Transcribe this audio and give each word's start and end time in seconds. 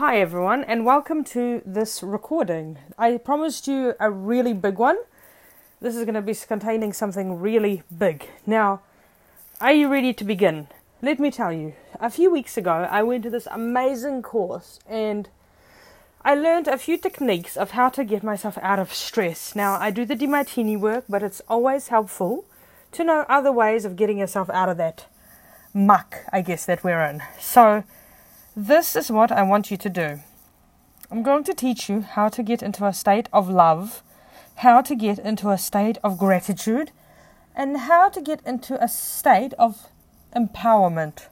Hi, 0.00 0.18
everyone, 0.18 0.64
and 0.64 0.86
welcome 0.86 1.24
to 1.24 1.60
this 1.66 2.02
recording. 2.02 2.78
I 2.96 3.18
promised 3.18 3.68
you 3.68 3.92
a 4.00 4.10
really 4.10 4.54
big 4.54 4.78
one. 4.78 4.96
This 5.82 5.94
is 5.94 6.06
going 6.06 6.14
to 6.14 6.22
be 6.22 6.34
containing 6.34 6.94
something 6.94 7.38
really 7.38 7.82
big. 7.94 8.26
Now, 8.46 8.80
are 9.60 9.74
you 9.74 9.88
ready 9.88 10.14
to 10.14 10.24
begin? 10.24 10.68
Let 11.02 11.20
me 11.20 11.30
tell 11.30 11.52
you, 11.52 11.74
a 12.00 12.08
few 12.08 12.30
weeks 12.30 12.56
ago, 12.56 12.88
I 12.90 13.02
went 13.02 13.24
to 13.24 13.30
this 13.30 13.46
amazing 13.50 14.22
course 14.22 14.80
and 14.88 15.28
I 16.24 16.34
learned 16.34 16.66
a 16.66 16.78
few 16.78 16.96
techniques 16.96 17.58
of 17.58 17.72
how 17.72 17.90
to 17.90 18.02
get 18.02 18.22
myself 18.22 18.56
out 18.62 18.78
of 18.78 18.94
stress. 18.94 19.54
Now, 19.54 19.74
I 19.74 19.90
do 19.90 20.06
the 20.06 20.16
Demartini 20.16 20.80
work, 20.80 21.04
but 21.10 21.22
it's 21.22 21.42
always 21.46 21.88
helpful 21.88 22.46
to 22.92 23.04
know 23.04 23.26
other 23.28 23.52
ways 23.52 23.84
of 23.84 23.96
getting 23.96 24.16
yourself 24.16 24.48
out 24.48 24.70
of 24.70 24.78
that 24.78 25.04
muck, 25.74 26.24
I 26.32 26.40
guess, 26.40 26.64
that 26.64 26.82
we're 26.82 27.02
in. 27.02 27.20
So, 27.38 27.84
this 28.66 28.94
is 28.94 29.10
what 29.10 29.32
I 29.32 29.42
want 29.42 29.70
you 29.70 29.78
to 29.78 29.88
do. 29.88 30.20
I'm 31.10 31.22
going 31.22 31.44
to 31.44 31.54
teach 31.54 31.88
you 31.88 32.02
how 32.02 32.28
to 32.28 32.42
get 32.42 32.62
into 32.62 32.84
a 32.84 32.92
state 32.92 33.26
of 33.32 33.48
love, 33.48 34.02
how 34.56 34.82
to 34.82 34.94
get 34.94 35.18
into 35.18 35.48
a 35.48 35.56
state 35.56 35.96
of 36.04 36.18
gratitude, 36.18 36.92
and 37.56 37.78
how 37.78 38.10
to 38.10 38.20
get 38.20 38.42
into 38.44 38.82
a 38.82 38.86
state 38.86 39.54
of 39.54 39.88
empowerment. 40.36 41.28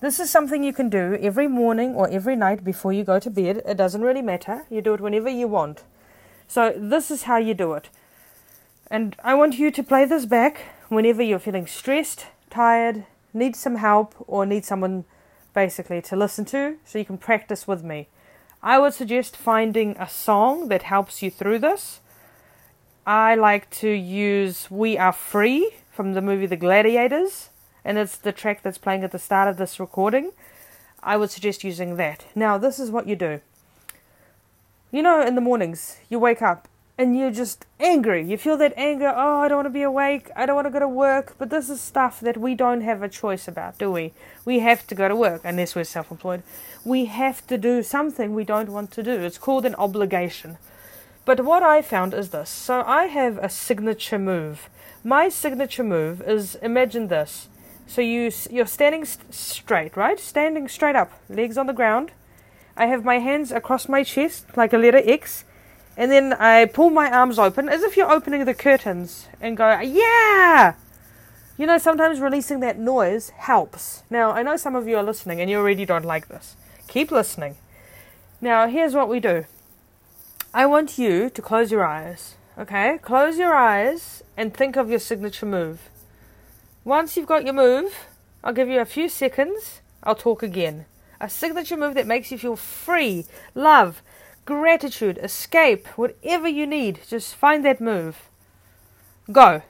This 0.00 0.20
is 0.20 0.30
something 0.30 0.62
you 0.62 0.72
can 0.72 0.88
do 0.88 1.18
every 1.20 1.48
morning 1.48 1.96
or 1.96 2.08
every 2.08 2.36
night 2.36 2.62
before 2.62 2.92
you 2.92 3.02
go 3.02 3.18
to 3.18 3.30
bed. 3.30 3.62
It 3.66 3.76
doesn't 3.76 4.02
really 4.02 4.22
matter. 4.22 4.64
You 4.70 4.80
do 4.80 4.94
it 4.94 5.00
whenever 5.00 5.28
you 5.28 5.48
want. 5.48 5.82
So, 6.46 6.72
this 6.76 7.10
is 7.10 7.24
how 7.24 7.38
you 7.38 7.52
do 7.52 7.72
it. 7.72 7.90
And 8.88 9.16
I 9.24 9.34
want 9.34 9.58
you 9.58 9.72
to 9.72 9.82
play 9.82 10.04
this 10.04 10.24
back 10.24 10.60
whenever 10.88 11.20
you're 11.20 11.40
feeling 11.40 11.66
stressed, 11.66 12.26
tired, 12.48 13.06
need 13.34 13.56
some 13.56 13.76
help, 13.76 14.14
or 14.28 14.46
need 14.46 14.64
someone 14.64 15.04
basically 15.64 16.00
to 16.00 16.16
listen 16.16 16.46
to 16.46 16.76
so 16.86 16.98
you 16.98 17.04
can 17.04 17.18
practice 17.18 17.68
with 17.68 17.82
me. 17.84 18.08
I 18.62 18.78
would 18.78 18.94
suggest 18.94 19.36
finding 19.36 19.94
a 19.98 20.08
song 20.08 20.68
that 20.68 20.84
helps 20.94 21.22
you 21.22 21.30
through 21.30 21.58
this. 21.58 22.00
I 23.06 23.34
like 23.34 23.68
to 23.82 23.90
use 23.90 24.70
We 24.70 24.96
Are 24.96 25.12
Free 25.12 25.70
from 25.90 26.14
the 26.14 26.22
movie 26.22 26.46
The 26.46 26.56
Gladiators, 26.56 27.50
and 27.84 27.98
it's 27.98 28.16
the 28.16 28.32
track 28.32 28.62
that's 28.62 28.78
playing 28.78 29.04
at 29.04 29.12
the 29.12 29.18
start 29.18 29.48
of 29.48 29.58
this 29.58 29.78
recording. 29.78 30.30
I 31.02 31.18
would 31.18 31.30
suggest 31.30 31.62
using 31.62 31.96
that. 31.96 32.24
Now, 32.34 32.56
this 32.56 32.78
is 32.78 32.90
what 32.90 33.06
you 33.06 33.16
do. 33.16 33.42
You 34.90 35.02
know, 35.02 35.20
in 35.20 35.34
the 35.34 35.48
mornings, 35.50 35.98
you 36.08 36.18
wake 36.18 36.40
up 36.40 36.68
and 37.00 37.16
you're 37.16 37.30
just 37.30 37.64
angry. 37.78 38.22
You 38.22 38.36
feel 38.36 38.58
that 38.58 38.74
anger, 38.76 39.10
oh, 39.16 39.38
I 39.38 39.48
don't 39.48 39.56
want 39.56 39.66
to 39.66 39.70
be 39.70 39.80
awake, 39.80 40.30
I 40.36 40.44
don't 40.44 40.54
want 40.54 40.66
to 40.66 40.70
go 40.70 40.80
to 40.80 40.86
work. 40.86 41.34
But 41.38 41.48
this 41.48 41.70
is 41.70 41.80
stuff 41.80 42.20
that 42.20 42.36
we 42.36 42.54
don't 42.54 42.82
have 42.82 43.02
a 43.02 43.08
choice 43.08 43.48
about, 43.48 43.78
do 43.78 43.90
we? 43.90 44.12
We 44.44 44.58
have 44.58 44.86
to 44.88 44.94
go 44.94 45.08
to 45.08 45.16
work 45.16 45.40
unless 45.42 45.74
we're 45.74 45.84
self 45.84 46.10
employed. 46.10 46.42
We 46.84 47.06
have 47.06 47.46
to 47.46 47.56
do 47.56 47.82
something 47.82 48.34
we 48.34 48.44
don't 48.44 48.68
want 48.68 48.90
to 48.92 49.02
do. 49.02 49.12
It's 49.12 49.38
called 49.38 49.64
an 49.64 49.74
obligation. 49.76 50.58
But 51.24 51.40
what 51.40 51.62
I 51.62 51.80
found 51.80 52.12
is 52.12 52.30
this 52.30 52.50
so 52.50 52.82
I 52.82 53.06
have 53.06 53.38
a 53.38 53.48
signature 53.48 54.18
move. 54.18 54.68
My 55.02 55.30
signature 55.30 55.84
move 55.84 56.20
is 56.20 56.56
imagine 56.56 57.08
this. 57.08 57.48
So 57.86 58.02
you, 58.02 58.30
you're 58.50 58.66
standing 58.66 59.06
st- 59.06 59.34
straight, 59.34 59.96
right? 59.96 60.20
Standing 60.20 60.68
straight 60.68 60.96
up, 60.96 61.12
legs 61.30 61.56
on 61.56 61.66
the 61.66 61.72
ground. 61.72 62.12
I 62.76 62.86
have 62.86 63.06
my 63.06 63.20
hands 63.20 63.50
across 63.52 63.88
my 63.88 64.04
chest 64.04 64.54
like 64.54 64.74
a 64.74 64.78
letter 64.78 65.00
X 65.02 65.44
and 65.96 66.10
then 66.10 66.32
I 66.34 66.66
pull 66.66 66.90
my 66.90 67.10
arms 67.10 67.38
open 67.38 67.68
as 67.68 67.82
if 67.82 67.96
you're 67.96 68.10
opening 68.10 68.44
the 68.44 68.54
curtains 68.54 69.28
and 69.40 69.56
go, 69.56 69.80
yeah! 69.80 70.74
You 71.58 71.66
know, 71.66 71.78
sometimes 71.78 72.20
releasing 72.20 72.60
that 72.60 72.78
noise 72.78 73.30
helps. 73.30 74.02
Now, 74.08 74.30
I 74.30 74.42
know 74.42 74.56
some 74.56 74.74
of 74.74 74.88
you 74.88 74.96
are 74.96 75.02
listening 75.02 75.40
and 75.40 75.50
you 75.50 75.58
already 75.58 75.84
don't 75.84 76.04
like 76.04 76.28
this. 76.28 76.56
Keep 76.88 77.10
listening. 77.10 77.56
Now, 78.40 78.66
here's 78.66 78.94
what 78.94 79.08
we 79.08 79.20
do 79.20 79.44
I 80.54 80.66
want 80.66 80.98
you 80.98 81.28
to 81.30 81.42
close 81.42 81.70
your 81.70 81.84
eyes. 81.84 82.36
Okay? 82.58 82.98
Close 83.02 83.38
your 83.38 83.54
eyes 83.54 84.22
and 84.36 84.54
think 84.54 84.76
of 84.76 84.90
your 84.90 84.98
signature 84.98 85.46
move. 85.46 85.88
Once 86.84 87.16
you've 87.16 87.26
got 87.26 87.44
your 87.44 87.54
move, 87.54 88.06
I'll 88.42 88.54
give 88.54 88.68
you 88.68 88.80
a 88.80 88.86
few 88.86 89.08
seconds. 89.08 89.80
I'll 90.02 90.14
talk 90.14 90.42
again. 90.42 90.86
A 91.20 91.28
signature 91.28 91.76
move 91.76 91.94
that 91.94 92.06
makes 92.06 92.32
you 92.32 92.38
feel 92.38 92.56
free, 92.56 93.26
love, 93.54 94.02
gratitude, 94.50 95.18
escape, 95.22 95.86
whatever 95.96 96.48
you 96.48 96.66
need, 96.66 97.00
just 97.08 97.36
find 97.36 97.64
that 97.64 97.80
move. 97.80 98.28
Go. 99.30 99.62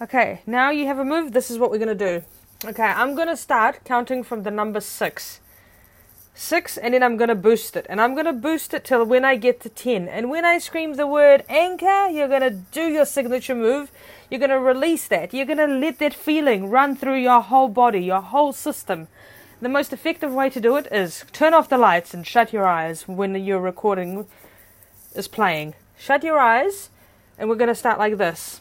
Okay, 0.00 0.42
now 0.44 0.70
you 0.70 0.86
have 0.86 0.98
a 0.98 1.04
move. 1.04 1.32
This 1.32 1.50
is 1.50 1.58
what 1.58 1.70
we're 1.70 1.78
going 1.78 1.96
to 1.96 2.20
do. 2.20 2.24
Okay, 2.64 2.82
I'm 2.82 3.14
going 3.14 3.28
to 3.28 3.36
start 3.36 3.84
counting 3.84 4.24
from 4.24 4.42
the 4.42 4.50
number 4.50 4.80
six 4.80 5.40
six, 6.38 6.78
and 6.78 6.94
then 6.94 7.02
I'm 7.02 7.16
going 7.16 7.28
to 7.28 7.34
boost 7.34 7.76
it. 7.76 7.84
And 7.88 8.00
I'm 8.00 8.14
going 8.14 8.26
to 8.26 8.32
boost 8.32 8.72
it 8.72 8.84
till 8.84 9.04
when 9.04 9.24
I 9.24 9.36
get 9.36 9.60
to 9.62 9.68
10. 9.68 10.08
And 10.08 10.30
when 10.30 10.44
I 10.44 10.58
scream 10.58 10.94
the 10.94 11.06
word 11.06 11.44
anchor, 11.48 12.08
you're 12.08 12.28
going 12.28 12.42
to 12.42 12.50
do 12.50 12.88
your 12.88 13.04
signature 13.04 13.54
move. 13.54 13.90
You're 14.30 14.38
going 14.38 14.50
to 14.50 14.60
release 14.60 15.08
that. 15.08 15.34
You're 15.34 15.46
going 15.46 15.58
to 15.58 15.66
let 15.66 15.98
that 15.98 16.14
feeling 16.14 16.70
run 16.70 16.94
through 16.94 17.18
your 17.18 17.40
whole 17.40 17.68
body, 17.68 18.00
your 18.00 18.20
whole 18.20 18.52
system. 18.52 19.08
The 19.60 19.68
most 19.68 19.92
effective 19.92 20.32
way 20.32 20.48
to 20.50 20.60
do 20.60 20.76
it 20.76 20.86
is 20.92 21.24
turn 21.32 21.54
off 21.54 21.68
the 21.68 21.78
lights 21.78 22.14
and 22.14 22.24
shut 22.24 22.52
your 22.52 22.66
eyes 22.66 23.08
when 23.08 23.34
your 23.34 23.60
recording 23.60 24.26
is 25.14 25.26
playing. 25.26 25.74
Shut 25.98 26.22
your 26.22 26.38
eyes, 26.38 26.90
and 27.36 27.48
we're 27.48 27.56
going 27.56 27.66
to 27.68 27.74
start 27.74 27.98
like 27.98 28.16
this. 28.16 28.60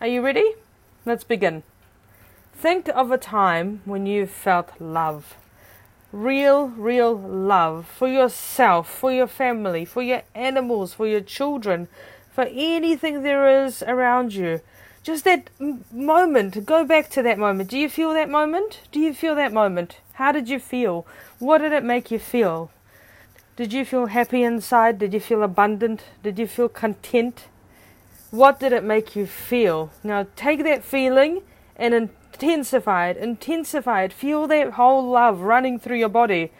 Are 0.00 0.06
you 0.06 0.22
ready? 0.22 0.54
Let's 1.04 1.24
begin. 1.24 1.64
Think 2.54 2.88
of 2.88 3.10
a 3.10 3.18
time 3.18 3.80
when 3.84 4.06
you 4.06 4.26
felt 4.26 4.80
love 4.80 5.34
real, 6.12 6.68
real 6.68 7.16
love 7.16 7.86
for 7.86 8.08
yourself, 8.08 8.88
for 8.88 9.12
your 9.12 9.26
family, 9.26 9.84
for 9.84 10.02
your 10.02 10.22
animals, 10.34 10.94
for 10.94 11.06
your 11.06 11.20
children, 11.20 11.88
for 12.32 12.44
anything 12.44 13.22
there 13.22 13.64
is 13.64 13.82
around 13.82 14.34
you. 14.34 14.60
Just 15.02 15.24
that 15.24 15.48
moment, 15.90 16.66
go 16.66 16.84
back 16.84 17.08
to 17.10 17.22
that 17.22 17.38
moment. 17.38 17.70
Do 17.70 17.78
you 17.78 17.88
feel 17.88 18.12
that 18.12 18.28
moment? 18.28 18.80
Do 18.92 19.00
you 19.00 19.14
feel 19.14 19.34
that 19.34 19.52
moment? 19.52 19.96
How 20.14 20.30
did 20.30 20.48
you 20.48 20.58
feel? 20.58 21.06
What 21.38 21.58
did 21.58 21.72
it 21.72 21.84
make 21.84 22.10
you 22.10 22.18
feel? 22.18 22.70
Did 23.56 23.72
you 23.72 23.84
feel 23.84 24.06
happy 24.06 24.42
inside? 24.42 24.98
Did 24.98 25.14
you 25.14 25.20
feel 25.20 25.42
abundant? 25.42 26.02
Did 26.22 26.38
you 26.38 26.46
feel 26.46 26.68
content? 26.68 27.46
What 28.30 28.60
did 28.60 28.72
it 28.72 28.84
make 28.84 29.16
you 29.16 29.26
feel? 29.26 29.90
Now 30.04 30.26
take 30.36 30.62
that 30.64 30.84
feeling 30.84 31.42
and 31.76 32.10
intensify 32.32 33.08
it, 33.08 33.16
intensify. 33.16 34.08
Feel 34.08 34.46
that 34.48 34.72
whole 34.72 35.08
love 35.08 35.40
running 35.40 35.78
through 35.78 35.98
your 35.98 36.08
body. 36.08 36.52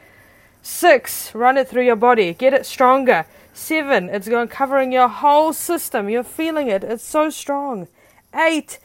Six, 0.62 1.34
run 1.34 1.56
it 1.56 1.68
through 1.68 1.84
your 1.84 1.96
body. 1.96 2.34
Get 2.34 2.52
it 2.52 2.66
stronger. 2.66 3.26
Seven, 3.52 4.08
it's 4.08 4.28
going 4.28 4.48
covering 4.48 4.92
your 4.92 5.08
whole 5.08 5.52
system. 5.52 6.08
You're 6.08 6.22
feeling 6.22 6.68
it. 6.68 6.84
It's 6.84 7.04
so 7.04 7.30
strong. 7.30 7.88
Eight, 8.34 8.78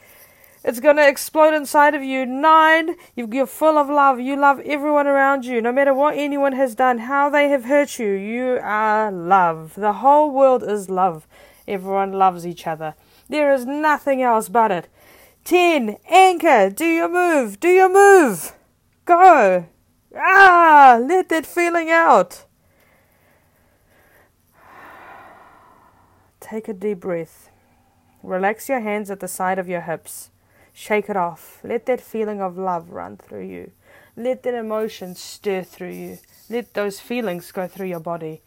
it's 0.64 0.80
going 0.80 0.96
to 0.96 1.06
explode 1.06 1.54
inside 1.54 1.94
of 1.94 2.02
you. 2.02 2.26
Nine, 2.26 2.96
you're 3.14 3.46
full 3.46 3.78
of 3.78 3.88
love. 3.88 4.18
You 4.18 4.36
love 4.36 4.58
everyone 4.60 5.06
around 5.06 5.44
you, 5.44 5.60
no 5.60 5.70
matter 5.70 5.94
what 5.94 6.16
anyone 6.16 6.52
has 6.52 6.74
done, 6.74 6.98
how 6.98 7.30
they 7.30 7.48
have 7.50 7.64
hurt 7.66 7.98
you. 7.98 8.10
You 8.10 8.58
are 8.62 9.12
love. 9.12 9.74
The 9.76 9.92
whole 9.92 10.30
world 10.30 10.64
is 10.64 10.90
love. 10.90 11.28
Everyone 11.68 12.12
loves 12.12 12.46
each 12.46 12.66
other. 12.66 12.94
There 13.28 13.52
is 13.52 13.64
nothing 13.66 14.22
else 14.22 14.48
but 14.48 14.72
it. 14.72 14.88
10. 15.46 15.98
Anchor. 16.10 16.70
Do 16.70 16.84
your 16.84 17.08
move. 17.08 17.60
Do 17.60 17.68
your 17.68 17.88
move. 17.88 18.52
Go. 19.04 19.66
Ah, 20.16 20.98
let 21.00 21.28
that 21.28 21.46
feeling 21.46 21.88
out. 21.88 22.44
Take 26.40 26.66
a 26.66 26.72
deep 26.72 26.98
breath. 26.98 27.50
Relax 28.24 28.68
your 28.68 28.80
hands 28.80 29.08
at 29.08 29.20
the 29.20 29.28
side 29.28 29.60
of 29.60 29.68
your 29.68 29.82
hips. 29.82 30.30
Shake 30.72 31.08
it 31.08 31.16
off. 31.16 31.60
Let 31.62 31.86
that 31.86 32.00
feeling 32.00 32.40
of 32.40 32.58
love 32.58 32.90
run 32.90 33.16
through 33.16 33.46
you. 33.46 33.70
Let 34.16 34.42
that 34.42 34.54
emotion 34.54 35.14
stir 35.14 35.62
through 35.62 35.92
you. 35.92 36.18
Let 36.50 36.74
those 36.74 36.98
feelings 36.98 37.52
go 37.52 37.68
through 37.68 37.86
your 37.86 38.00
body. 38.00 38.42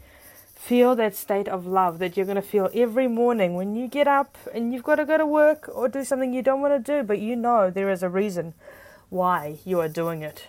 Feel 0.60 0.96
that 0.98 1.16
state 1.16 1.48
of 1.48 1.66
love 1.66 1.98
that 1.98 2.16
you're 2.16 2.26
going 2.28 2.36
to 2.36 2.42
feel 2.44 2.70
every 2.76 3.08
morning 3.08 3.56
when 3.56 3.76
you 3.76 3.88
get 3.88 4.08
up 4.08 4.38
and 4.54 4.72
you've 4.72 4.84
got 4.84 4.98
to 4.98 5.06
go 5.06 5.18
to 5.18 5.26
work 5.26 5.68
or 5.74 5.88
do 5.88 6.04
something 6.04 6.32
you 6.32 6.44
don't 6.44 6.62
want 6.62 6.86
to 6.86 6.92
do, 6.94 7.02
but 7.02 7.18
you 7.18 7.36
know 7.36 7.72
there 7.72 7.90
is 7.90 8.04
a 8.04 8.10
reason 8.10 8.54
why 9.10 9.58
you 9.66 9.80
are 9.80 9.88
doing 9.88 10.22
it. 10.22 10.48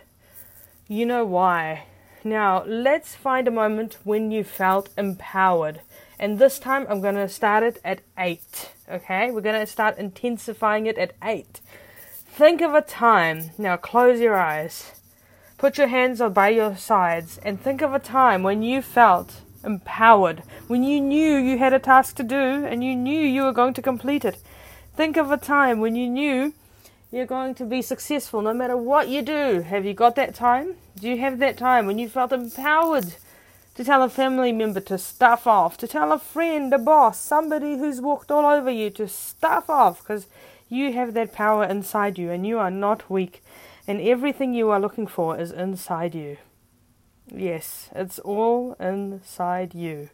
You 0.89 1.07
know 1.07 1.25
why. 1.25 1.85
Now, 2.23 2.65
let's 2.65 3.15
find 3.15 3.49
a 3.49 3.53
moment 3.53 3.97
when 4.05 4.31
you 4.31 4.45
felt 4.45 4.91
empowered. 4.99 5.81
And 6.19 6.39
this 6.39 6.59
time 6.59 6.87
I'm 6.91 7.01
going 7.01 7.15
to 7.15 7.29
start 7.29 7.63
it 7.63 7.81
at 7.83 8.01
8. 8.19 8.73
Okay? 8.91 9.31
We're 9.31 9.41
going 9.41 9.61
to 9.61 9.67
start 9.67 9.97
intensifying 9.97 10.85
it 10.87 10.99
at 10.99 11.15
8. 11.23 11.61
Think 12.27 12.61
of 12.61 12.75
a 12.75 12.83
time. 12.83 13.53
Now, 13.57 13.79
close 13.79 14.21
your 14.21 14.37
eyes. 14.37 15.01
Put 15.57 15.79
your 15.79 15.87
hands 15.87 16.21
by 16.35 16.51
your 16.51 16.77
sides 16.77 17.39
and 17.43 17.59
think 17.59 17.81
of 17.81 17.95
a 17.95 17.99
time 17.99 18.43
when 18.43 18.63
you 18.63 18.83
felt 18.83 19.43
empowered, 19.65 20.43
when 20.67 20.83
you 20.83 21.01
knew 21.01 21.37
you 21.37 21.59
had 21.59 21.73
a 21.73 21.79
task 21.79 22.17
to 22.17 22.23
do 22.23 22.37
and 22.65 22.83
you 22.83 22.97
knew 22.97 23.21
you 23.21 23.43
were 23.43 23.53
going 23.53 23.75
to 23.75 23.83
complete 23.83 24.25
it. 24.25 24.43
Think 24.97 25.17
of 25.17 25.31
a 25.31 25.37
time 25.37 25.81
when 25.81 25.97
you 25.97 26.09
knew 26.09 26.55
you're 27.11 27.27
going 27.27 27.55
to 27.57 27.65
be 27.65 27.83
successful 27.83 28.43
no 28.43 28.55
matter 28.55 28.77
what 28.77 29.09
you 29.09 29.23
do. 29.23 29.63
Have 29.63 29.85
you 29.85 29.95
got 29.95 30.17
that 30.17 30.35
time? 30.35 30.77
Do 30.99 31.09
you 31.09 31.19
have 31.19 31.39
that 31.39 31.57
time 31.57 31.87
when 31.87 31.99
you 31.99 32.09
felt 32.09 32.33
empowered 32.33 33.15
to 33.75 33.85
tell 33.85 34.03
a 34.03 34.09
family 34.09 34.53
member 34.53 34.81
to 34.81 34.99
stuff 34.99 35.47
off, 35.47 35.77
to 35.79 35.89
tell 35.89 36.13
a 36.13 36.19
friend, 36.19 36.73
a 36.73 36.79
boss, 36.79 37.21
somebody 37.21 37.79
who's 37.79 38.01
walked 38.01 38.31
all 38.31 38.45
over 38.45 38.71
you 38.71 38.91
to 38.91 39.09
stuff 39.09 39.71
off 39.71 40.03
because 40.03 40.27
you 40.69 40.93
have 40.93 41.15
that 41.15 41.33
power 41.33 41.65
inside 41.65 42.19
you 42.19 42.31
and 42.31 42.47
you 42.47 42.59
are 42.59 42.71
not 42.71 43.11
weak 43.11 43.43
and 43.89 44.01
everything 44.01 44.55
you 44.55 44.71
are 44.71 44.81
looking 44.81 45.07
for 45.07 45.39
is 45.39 45.51
inside 45.51 46.15
you. 46.15 46.37
Yes, 47.35 47.89
it's 47.95 48.19
all 48.19 48.75
inside 48.81 49.75
you. 49.75 50.11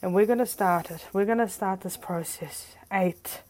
And 0.00 0.14
we're 0.14 0.26
going 0.26 0.38
to 0.38 0.46
start 0.46 0.90
it. 0.90 1.06
We're 1.12 1.26
going 1.26 1.38
to 1.38 1.48
start 1.48 1.82
this 1.82 1.96
process. 1.96 2.74
Eight. 2.90 3.42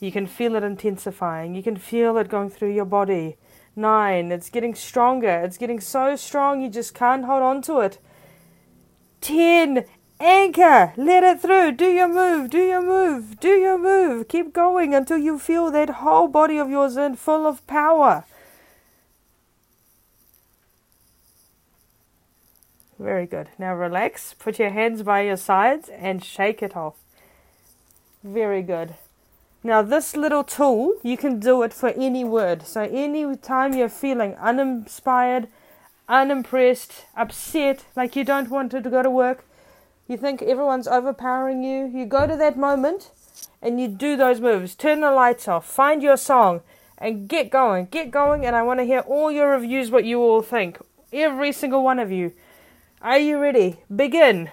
You 0.00 0.10
can 0.10 0.26
feel 0.26 0.54
it 0.56 0.62
intensifying. 0.62 1.54
You 1.54 1.62
can 1.62 1.76
feel 1.76 2.16
it 2.16 2.28
going 2.28 2.50
through 2.50 2.72
your 2.72 2.84
body. 2.84 3.36
Nine. 3.76 4.32
It's 4.32 4.50
getting 4.50 4.74
stronger. 4.74 5.40
It's 5.40 5.58
getting 5.58 5.80
so 5.80 6.16
strong 6.16 6.62
you 6.62 6.70
just 6.70 6.94
can't 6.94 7.24
hold 7.24 7.42
on 7.42 7.62
to 7.62 7.80
it. 7.80 7.98
Ten. 9.20 9.84
Anchor. 10.18 10.92
Let 10.96 11.24
it 11.24 11.40
through. 11.40 11.72
Do 11.72 11.86
your 11.86 12.08
move. 12.08 12.50
Do 12.50 12.58
your 12.58 12.82
move. 12.82 13.40
Do 13.40 13.48
your 13.48 13.78
move. 13.78 14.28
Keep 14.28 14.52
going 14.52 14.94
until 14.94 15.18
you 15.18 15.38
feel 15.38 15.70
that 15.72 15.90
whole 15.90 16.28
body 16.28 16.58
of 16.58 16.70
yours 16.70 16.96
in 16.96 17.16
full 17.16 17.46
of 17.46 17.66
power. 17.66 18.24
Very 23.02 23.26
good. 23.26 23.48
Now 23.58 23.74
relax. 23.74 24.34
Put 24.38 24.60
your 24.60 24.70
hands 24.70 25.02
by 25.02 25.22
your 25.22 25.36
sides 25.36 25.88
and 25.88 26.22
shake 26.22 26.62
it 26.62 26.76
off. 26.76 26.94
Very 28.22 28.62
good. 28.62 28.94
Now, 29.64 29.82
this 29.82 30.16
little 30.16 30.42
tool, 30.42 30.94
you 31.02 31.16
can 31.16 31.38
do 31.38 31.62
it 31.62 31.72
for 31.72 31.90
any 31.90 32.24
word. 32.24 32.64
So, 32.64 32.82
any 32.82 33.36
time 33.36 33.74
you're 33.74 33.88
feeling 33.88 34.34
uninspired, 34.34 35.48
unimpressed, 36.08 37.04
upset, 37.16 37.84
like 37.94 38.16
you 38.16 38.24
don't 38.24 38.50
want 38.50 38.72
to 38.72 38.80
go 38.80 39.02
to 39.02 39.10
work, 39.10 39.44
you 40.08 40.16
think 40.16 40.42
everyone's 40.42 40.88
overpowering 40.88 41.62
you, 41.62 41.86
you 41.86 42.06
go 42.06 42.26
to 42.26 42.36
that 42.36 42.56
moment 42.56 43.10
and 43.60 43.80
you 43.80 43.86
do 43.86 44.16
those 44.16 44.40
moves. 44.40 44.74
Turn 44.74 45.00
the 45.00 45.12
lights 45.12 45.46
off, 45.46 45.64
find 45.64 46.02
your 46.02 46.16
song, 46.16 46.60
and 46.98 47.28
get 47.28 47.50
going. 47.50 47.86
Get 47.86 48.10
going, 48.10 48.44
and 48.44 48.56
I 48.56 48.64
want 48.64 48.80
to 48.80 48.84
hear 48.84 49.00
all 49.00 49.30
your 49.30 49.50
reviews, 49.50 49.90
what 49.90 50.04
you 50.04 50.20
all 50.20 50.42
think. 50.42 50.78
Every 51.12 51.52
single 51.52 51.84
one 51.84 52.00
of 52.00 52.10
you. 52.10 52.32
Are 53.02 53.18
you 53.18 53.40
ready? 53.40 53.80
Begin. 53.90 54.48